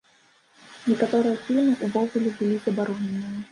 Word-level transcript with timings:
Некаторыя 0.91 1.35
фільмы 1.43 1.77
ўвогуле 1.91 2.35
былі 2.41 2.59
забароненыя. 2.67 3.33